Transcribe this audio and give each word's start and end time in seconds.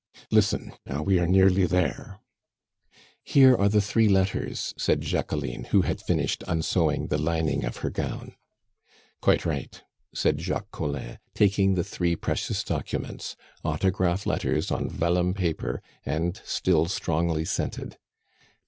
Listen, 0.31 0.73
now 0.87 1.03
we 1.03 1.19
are 1.19 1.27
nearly 1.27 1.67
there" 1.67 2.19
"Here 3.23 3.55
are 3.55 3.69
the 3.69 3.81
three 3.81 4.09
letters," 4.09 4.73
said 4.75 5.01
Jacqueline, 5.01 5.65
who 5.65 5.83
had 5.83 6.01
finished 6.01 6.43
unsewing 6.47 7.09
the 7.09 7.19
lining 7.19 7.63
of 7.63 7.77
her 7.85 7.91
gown. 7.91 8.33
"Quite 9.21 9.45
right," 9.45 9.79
said 10.11 10.41
Jacques 10.41 10.71
Collin, 10.71 11.19
taking 11.35 11.75
the 11.75 11.83
three 11.83 12.15
precious 12.15 12.63
documents 12.63 13.35
autograph 13.63 14.25
letters 14.25 14.71
on 14.71 14.89
vellum 14.89 15.35
paper, 15.35 15.83
and 16.03 16.41
still 16.43 16.87
strongly 16.87 17.45
scented. 17.45 17.99